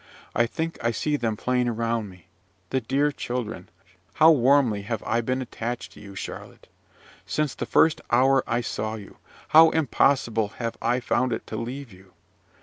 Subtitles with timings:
[0.33, 2.25] I think I see them playing around me.
[2.71, 3.69] The dear children!
[4.15, 6.67] How warmly have I been attached to you, Charlotte!
[7.27, 9.17] Since the first hour I saw you,
[9.49, 12.13] how impossible have I found it to leave you.